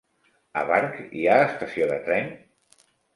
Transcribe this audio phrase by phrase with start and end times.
[0.61, 2.33] A Barx hi ha estació de tren?